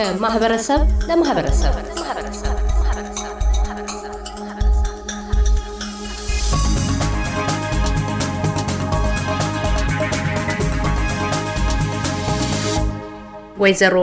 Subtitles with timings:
[0.00, 1.74] ከማህበረሰብ ለማህበረሰብ
[13.58, 13.96] ወይዘሮ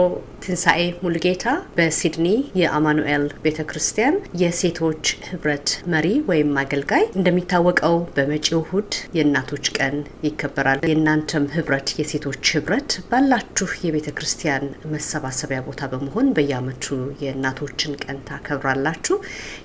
[0.49, 1.43] ትንሣኤ ሙልጌታ
[1.75, 2.27] በሲድኒ
[2.59, 11.45] የአማኑኤል ቤተ ክርስቲያን የሴቶች ህብረት መሪ ወይም አገልጋይ። እንደሚታወቀው በመጪው እሁድ የእናቶች ቀን ይከበራል። የእናንተም
[11.55, 16.87] ህብረት የሴቶች ህብረት ባላችሁ የቤተ ክርስቲያን መሰባሰቢያ ቦታ በመሆን በየአመቱ
[17.23, 19.17] የእናቶችን ቀን ታከብራላችሁ።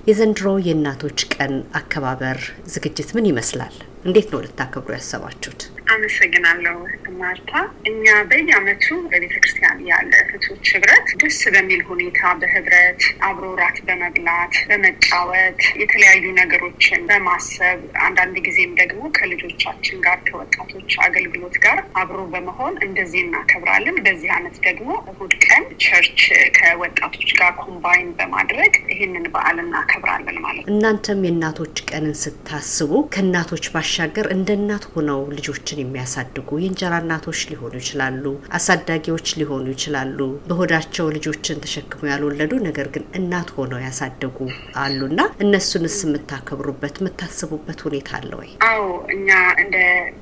[0.09, 2.39] የዘንድሮ የእናቶች ቀን አከባበር
[2.73, 3.75] ዝግጅት ምን ይመስላል?
[4.05, 5.61] እንዴት ነው ልታከብሩ ያሰባችሁት?
[5.93, 6.75] አመሰግናለሁ
[7.19, 7.51] ማርታ።
[7.89, 15.61] እኛ በየአመቱ በቤተ ክርስቲያን ያለ እህቶች ህብረት ደስ በሚል ሁኔታ በህብረት አብሮ ራት በመብላት በመጫወት
[15.81, 23.97] የተለያዩ ነገሮችን በማሰብ አንዳንድ ጊዜም ደግሞ ከልጆቻችን ጋር ከወጣቶች አገልግሎት ጋር አብሮ በመሆን እንደዚህ እናከብራለን።
[24.07, 26.19] በዚህ አመት ደግሞ እሁድ ቀን ቸርች
[26.59, 33.65] ከወጣቶች ጋር ኮምባይን በማድረግ ይህንን በዓል እናከብራለን ማለት ነው። እናንተም የእናቶች ቀንን ስታስቡ ከእናቶች
[33.97, 38.23] ባሻገር እንደ እናት ሆነው ልጆችን የሚያሳድጉ የእንጀራ እናቶች ሊሆኑ ይችላሉ፣
[38.57, 40.17] አሳዳጊዎች ሊሆኑ ይችላሉ።
[40.49, 44.39] በሆዳቸው ልጆችን ተሸክመው ያልወለዱ ነገር ግን እናት ሆነው ያሳደጉ
[44.81, 48.49] አሉና እነሱንስ የምታከብሩበት የምታስቡበት ሁኔታ አለ ወይ?
[48.69, 48.83] አዎ
[49.15, 49.29] እኛ
[49.63, 49.77] እንደ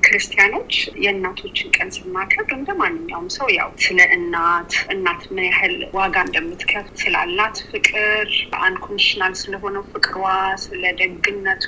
[0.05, 0.71] ክርስቲያኖች
[1.05, 7.57] የእናቶችን ቀን ስናከብር እንደ ማንኛውም ሰው ያው ስለ እናት እናት ምን ያህል ዋጋ እንደምትከፍል ስላላት
[7.71, 8.29] ፍቅር
[8.63, 10.23] አንኮንዲሽናል ስለሆነው ፍቅሯ፣
[10.63, 11.67] ስለ ደግነቷ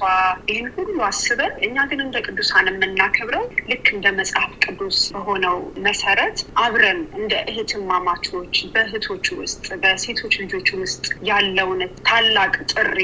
[0.49, 7.01] ይህን ሁሉ አስበን እኛ ግን እንደ ቅዱሳን የምናከብረው ልክ እንደ መጽሐፍ ቅዱስ በሆነው መሰረት አብረን
[7.19, 12.97] እንደ እህትማማቾች በእህቶች ውስጥ በሴቶች ልጆች ውስጥ ያለውን ታላቅ ጥሪ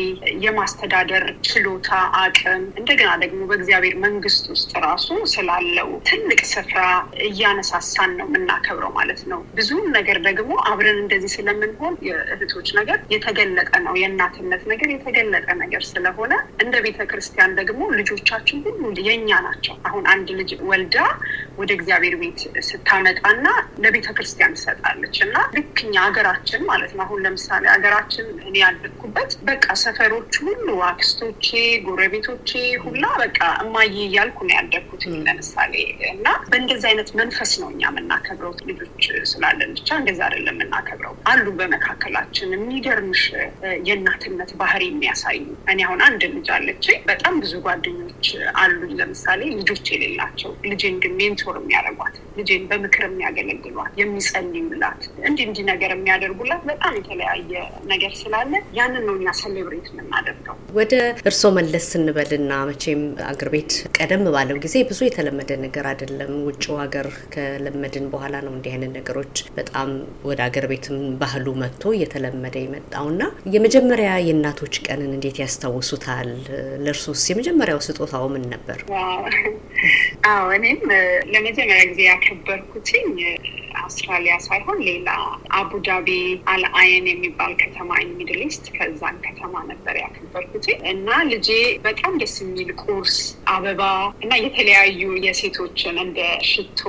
[0.46, 1.90] የማስተዳደር ችሎታ፣
[2.22, 6.80] አቅም እንደገና ደግሞ በእግዚአብሔር መንግስት ውስጥ ራሱ ስላለው ትልቅ ስፍራ
[7.28, 13.94] እያነሳሳን ነው የምናከብረው ማለት ነው። ብዙም ነገር ደግሞ አብረን እንደዚህ ስለምንሆን የእህቶች ነገር የተገለጠ ነው።
[14.02, 16.34] የእናትነት ነገር የተገለጠ ነገር ስለሆነ
[16.64, 20.98] እንደ ቤተ ክርስቲያን ደግሞ ልጆቻችን ሁሉ የኛ ናቸው። አሁን አንድ ልጅ ወልዳ
[21.58, 23.48] ወደ እግዚአብሔር ቤት ስታመጣና
[23.84, 30.34] ለቤተ ክርስቲያን ትሰጣለች እና ልክ ሀገራችን ማለት ነው። አሁን ለምሳሌ ሀገራችን እኔ ያደግኩበት በቃ ሰፈሮች
[30.46, 31.48] ሁሉ አክስቶቼ፣
[31.86, 32.52] ጎረቤቶቼ
[32.84, 35.74] ሁላ በቃ እማዬ እያልኩ ነው ያደግኩት ለምሳሌ
[36.12, 42.56] እና በእንደዚህ አይነት መንፈስ ነው እኛ የምናከብረው። ልጆች ስላለን ብቻ እንደዛ አይደለም የምናከብረው። አሉ በመካከላችን
[42.56, 43.24] የሚገርምሽ
[43.88, 48.28] የእናትነት ባህሪ የሚያሳዩ እኔ አሁን አንድ ልጅ አለች። በጣም ብዙ ጓደኞች
[48.62, 55.92] አሉኝ። ለምሳሌ ልጆች የሌላቸው ልጄን ግን mentor የሚያደርጓት ልጄን በምክር የሚያገለግሏት የሚጸልዩላት እንዲህ እንዲህ ነገር
[55.96, 57.54] የሚያደርጉላት በጣም የተለያየ
[57.92, 60.94] ነገር ስላለ ያንን ነው እኛ celebrate የምናደርገው። ወደ
[61.24, 67.08] እርስዎ መለስ ስንበልና መቼም አገር ቤት ቀደም ባለው ጊዜ ብዙ የተለመደ ነገር አይደለም። ውጭው ሀገር
[67.36, 69.28] ከለመድን በኋላ ነው እንዲህ አይነት ነገሮች
[69.58, 69.90] በጣም
[70.30, 73.22] ወደ አገር ቤትም ባህሉ መጥቶ እየተለመደ የመጣውና
[73.56, 76.30] የመጀመሪያ የእናቶች ቀንን እንዴት ያስታውሱታል?
[76.84, 78.80] ለእርሶስ የመጀመሪያው ስጦታው ምን ነበር?
[80.32, 80.80] አዎ እኔም
[81.34, 83.38] ለመጀመሪያ ጊዜ ያከበርኩት እኔ
[83.92, 85.10] አውስትራሊያ ሳይሆን ሌላ
[85.58, 86.10] አቡዳቢ
[86.52, 91.50] አልአየን የሚባል ከተማ Middle East ከዛን ከተማ ነበር ያከበርኩት። እና ልጄ
[91.86, 93.16] በጣም ደስ የሚል ቁርስ፣
[93.54, 93.82] አበባ
[94.24, 96.20] እና የተለያዩ የሴቶችን እንደ
[96.52, 96.82] ሽቶ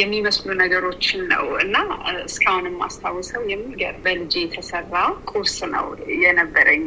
[0.00, 1.76] የሚመስሉ ነገሮችን ነው። እና
[2.24, 4.94] እስካሁን የማስታውሰው የሚገርም በልጄ የተሰራ
[5.32, 5.88] ቁርስ ነው
[6.24, 6.84] የነበረኝ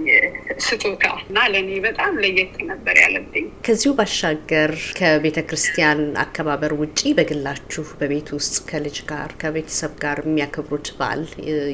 [0.66, 8.32] ስጦታ። እና ለእኔ በጣም ለየት ነበር ያለብኝ። ከዚሁ ባሻገር ከቤተ ክርስቲያን አከባበር ውጪ በግላችሁ በቤት
[8.38, 11.22] ውስጥ ከልጅ ጋር ከቤተሰብ ጋር የሚያከብሩት በዓል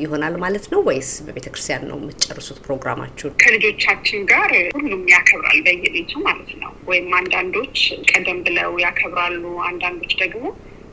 [0.02, 3.34] ይሆናል ማለት ነው ወይስ በቤተ ክርስቲያን ነው የምትጨርሱት ፕሮግራማችሁን?
[3.44, 7.78] ከልጆቻችን ጋር ሁሉም ያከብራል በየቤቱ ማለት ነው። ወይም አንዳንዶች
[8.12, 10.44] ቀደም ብለው ያከብራሉ፣ አንዳንዶች ደግሞ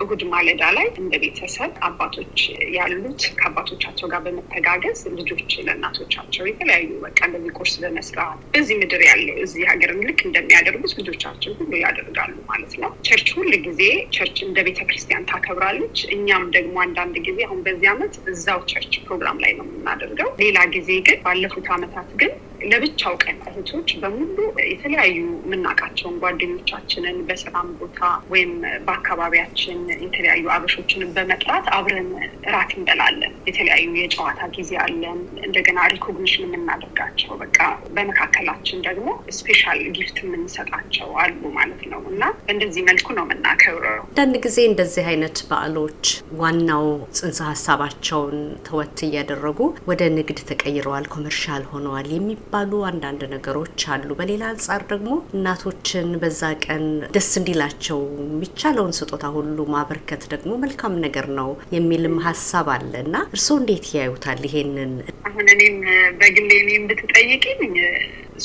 [0.01, 2.41] እሁድ ማለዳ ላይ እንደ ቤተሰብ አባቶች
[2.77, 9.63] ያሉት ከአባቶቻቸው ጋር በመተጋገዝ ልጆች ለእናቶቻቸው የተለያዩ በቃ እንደዚህ ቁርስ በመስራት በዚህ ምድር ያለው እዚህ
[9.71, 13.83] ሀገር ልክ እንደሚያደርጉት ልጆቻችን ሁሉ ያደርጋሉ ማለት ነው። church ሁል ጊዜ
[14.17, 19.41] church እንደ ቤተ ክርስቲያን ታከብራለች። እኛም ደግሞ አንዳንድ ጊዜ አሁን በዚህ ዓመት እዛው church ፕሮግራም
[19.45, 22.33] ላይ ነው የምናደርገው። ሌላ ጊዜ ግን ባለፉት ዓመታት ግን
[22.71, 24.37] ለብቻው ቀን እህቶች በሙሉ
[24.69, 28.01] የተለያዩ የምናውቃቸውን ጓደኞቻችንን በስራም ቦታ
[28.33, 28.53] ወይም
[28.89, 32.11] በአካባቢያችን የተለያዩ አበሾችንን በመጥራት አብረን
[32.49, 37.59] እራት እንበላለን። የተለያዩ የጨዋታ ጊዜ አለን። እንደገና recognition የምናደርጋቸው በቃ
[37.99, 39.07] በመካከላችን ደግሞ
[39.39, 45.39] special gift የምንሰጣቸው አሉ ማለት ነው እና በእንደዚህ መልኩ ነው የምናከብረው። አንዳንድ ጊዜ እንደዚህ አይነት
[45.49, 46.05] በዓሎች
[46.41, 46.87] ዋናው
[47.19, 48.39] ጽንሰ ሀሳባቸውን
[48.69, 49.59] ተወት እያደረጉ
[49.89, 56.41] ወደ ንግድ ተቀይረዋል፣ ኮመርሻል ሆነዋል የሚባል የማይባሉ አንዳንድ ነገሮች አሉ። በሌላ አንጻር ደግሞ እናቶችን በዛ
[56.65, 56.85] ቀን
[57.15, 63.57] ደስ እንዲላቸው የሚቻለውን ስጦታ ሁሉ ማበርከት ደግሞ መልካም ነገር ነው የሚልም ሀሳብ አለ እና እርስዎ
[63.61, 64.95] እንዴት ያዩታል ይሄንን?
[65.29, 65.77] አሁን እኔም
[66.21, 67.75] በግሌ እኔም ብትጠይቅኝ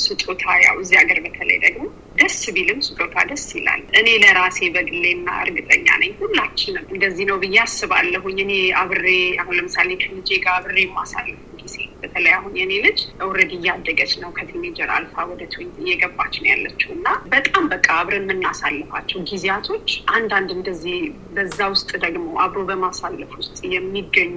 [0.02, 1.84] ስጦታ ያው እዚህ ሀገር በተለይ ደግሞ
[2.18, 8.38] ደስ ቢልም ስጦታ ደስ ይላል። እኔ ለራሴ በግሌና እርግጠኛ ነኝ ሁላችንም እንደዚህ ነው ብዬ አስባለሁኝ።
[8.44, 9.06] እኔ አብሬ
[9.42, 11.40] አሁን ለምሳሌ ከልጄ ጋር አብሬ ማሳለፍ
[12.14, 16.90] በተለይ አሁን የኔ ልጅ already እያደገች ነው ከ teenager አልፋ ወደ twenty እየገባች ነው ያለችው
[16.96, 20.98] እና በጣም በቃ አብረን የምናሳልፋቸው ጊዜያቶች አንዳንድ እንደዚህ
[21.36, 24.36] በዛ ውስጥ ደግሞ አብሮ በማሳለፍ ውስጥ የሚገኙ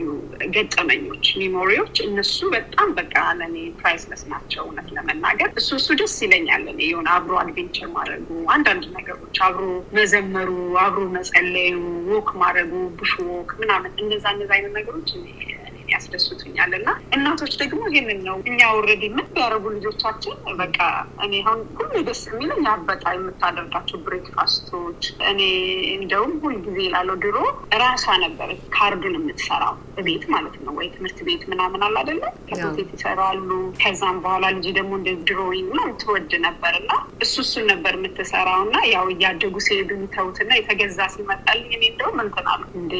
[0.55, 6.65] ገጠመኞች memory ዎች እነሱ በጣም በቃ ለእኔ priceless ናቸው እውነት ለመናገር እሱ እሱ ደስ ይለኛል።
[6.73, 10.49] እኔ የሆነ አብሮ adventure ማድረጉ አንዳንድ ነገሮች አብሮ መዘመሩ፣
[10.85, 11.77] አብሮ መጸለዩ፣
[12.11, 15.11] walk ማድረጉ፣ bush walk ምናምን እነዛ እነዛ አይነት ነገሮች
[16.57, 20.77] ያስደሱትኛል እና እናቶች ደግሞ ይህንን ነው እኛ already ምን ቢያደርጉ ልጆቻችን በቃ
[21.25, 25.41] እኔ አሁን ሁሉ ደስ የሚለኝ አበጣ የምታደርጋቸው breakfast ኦች እኔ
[25.97, 27.37] እንደውም ሁልጊዜ ላለው ድሮ
[27.83, 29.75] ራሷ ነበር ካርዱን የምትሰራው
[30.07, 32.23] ቤት ማለት ነው ወይ ትምህርት ቤት ምናምን አለ አይደለ?
[32.49, 33.49] ከሶቴት ይሰራሉ።
[33.81, 36.91] ከዛም በኋላ ልጅ ደግሞ እንደ drawing ምናምን ትወድ ነበር። እና
[37.23, 42.93] እሱ እሱን ነበር የምትሰራው። እና ያው እያደጉ ሲሄዱ የሚተውትና የተገዛ ሲመጣልኝ እኔ እንደውም እንትን እንዴ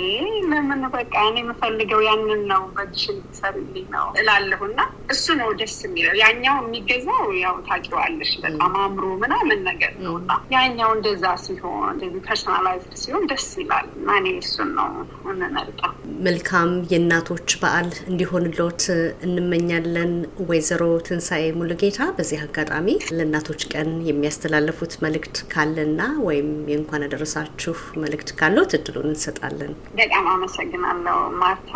[0.51, 3.19] ለምን በቃ እኔ የምፈልገው ያንን ነው በእጅሽን
[3.49, 4.79] ትሰሪልኝ ነው እላለሁ እና
[5.13, 10.89] እሱ ነው ደስ የሚለው። ያኛው የሚገዛው ያው ታውቂዋለሽ በጣም አምሮ ምናምን ነገር ነው እና ያኛው
[10.95, 14.89] እንደዛ ሲሆን እንደዚህ personalized ሲሆን ደስ ይላል እና እኔ እሱን ነው
[15.27, 15.93] የምመርጠው።
[16.27, 18.83] መልካም የእናቶች በዓል እንዲሆንሎት
[19.27, 20.11] እንመኛለን።
[20.49, 28.73] ወይዘሮ ትንሣኤ ሙሉጌታ በዚህ አጋጣሚ ለእናቶች ቀን የሚያስተላለፉት መልእክት ካለና ወይም የእንኳን አደረሳችሁ መልእክት ካለት
[28.79, 31.73] እድሉን እንሰጣለን። በጣም አመሰግናለሁ ማርታ።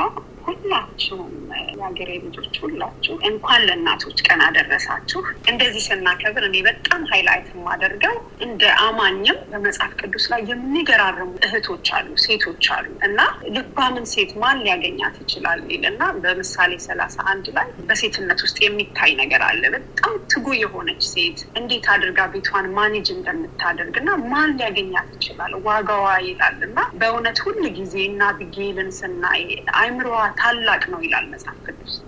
[0.53, 1.31] ሁላችሁም
[1.71, 5.19] የሀገሬ ልጆች ሁላችሁ እንኳን ለእናቶች ቀን አደረሳችሁ።
[5.51, 8.15] እንደዚህ ስናከብር እኔ በጣም ሀይላይት የማደርገው
[8.45, 13.19] እንደ አማኝም በመጽሐፍ ቅዱስ ላይ የሚገራርሙ እህቶች አሉ፣ ሴቶች አሉ እና
[13.55, 19.43] ልባምን ሴት ማን ሊያገኛት ይችላል ይል እና በምሳሌ ሰላሳ አንድ ላይ በሴትነት ውስጥ የሚታይ ነገር
[19.49, 26.07] አለ። በጣም ትጉ የሆነች ሴት እንዴት አድርጋ ቤቷን ማኔጅ እንደምታደርግ እና ማን ሊያገኛት ይችላል ዋጋዋ
[26.27, 29.43] ይላል እና በእውነት ሁል ጊዜ እና ብጌልን ስናይ
[29.81, 31.57] አይምሮዋ ታላቅ ነው ይላል መጽሐፍ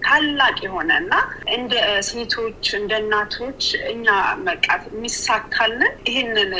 [0.06, 1.14] ታላቅ የሆነ እና
[1.56, 1.74] እንደ
[2.08, 3.62] ሴቶች እንደ እናቶች
[3.92, 4.08] እኛ
[4.48, 6.52] መቃት የሚሳካልን ይህንን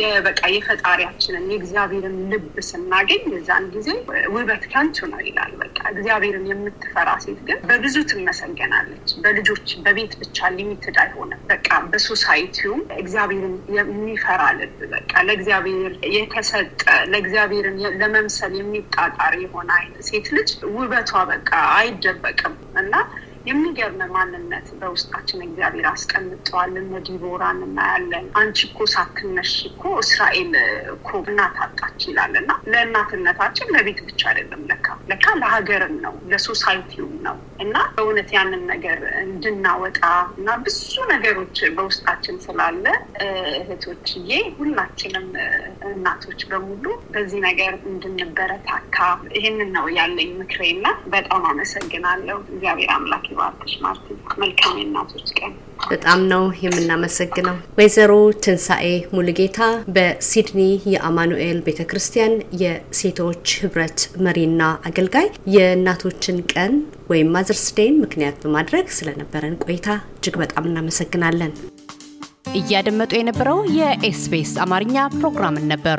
[0.00, 3.88] የበቃ የፈጣሪያችንን የእግዚአብሔርን ልብ ስናገኝ የዛን ጊዜ
[4.34, 10.98] ውበት ከንቱ ነው ይላል። በቃ እግዚአብሔርን የምትፈራ ሴት ግን በብዙ ትመሰገናለች። በልጆች በቤት ብቻ ሊሚትድ
[11.04, 16.80] አይሆንም። በቃ በሶሳይቲውም እግዚአብሔርን የሚፈራ ልብ በቃ ለእግዚአብሔር የተሰጠ
[17.12, 22.94] ለእግዚአብሔርን ለመምሰል የሚጣጣር የሆነ አይነት ሴት ልጅ ውበቷ በቃ አይደበቅም እና
[23.46, 30.52] የሚገርም ማንነት በውስጣችን እግዚአብሔር አስቀምጠዋል። እነ ዲቦራን እናያለን። አንቺ እኮ ሳትነሽ እኮ እስራኤል
[30.94, 34.62] እኮ እናት አጣች ይላል እና ለእናትነታችን ለቤት ብቻ አይደለም
[35.08, 37.34] ለካ ለሀገርም ነው ለሶሳይቲውም ነው
[37.64, 40.00] እና በእውነት ያንን ነገር እንድናወጣ
[40.38, 40.78] እና ብዙ
[41.12, 42.84] ነገሮች በውስጣችን ስላለ
[43.58, 45.28] እህቶችዬ፣ ሁላችንም
[45.90, 46.84] እናቶች በሙሉ
[47.14, 48.96] በዚህ ነገር እንድንበረታታ
[49.36, 54.08] ይህንን ነው ያለኝ ምክሬና በጣም አመሰግናለሁ። እግዚአብሔር አምላክ ይባርክሽ ማርቲ።
[54.42, 55.54] መልካም የእናቶች ቀን።
[55.90, 58.12] በጣም ነው የምናመሰግነው። ወይዘሮ
[58.44, 59.60] ትንሣኤ ሙሉጌታ
[59.94, 60.60] በሲድኒ
[60.92, 66.74] የአማኑኤል ቤተ ክርስቲያን የሴቶች ህብረት መሪና አገልጋይ የእናቶችን ቀን
[67.10, 67.66] ወይም Mother's
[68.00, 71.54] ምክንያት በማድረግ ስለነበረን ቆይታ እጅግ በጣም እናመሰግናለን።
[72.54, 75.98] እያደመጡ የነበረው የኤስቢኤስ አማርኛ ፕሮግራምን ነበር።